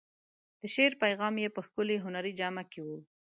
د 0.59 0.61
شعر 0.73 0.93
پیغام 1.03 1.33
یې 1.43 1.49
په 1.55 1.61
ښکلې 1.67 1.97
هنري 2.03 2.33
جامه 2.39 2.63
کې 2.71 2.79
و. 2.85 2.87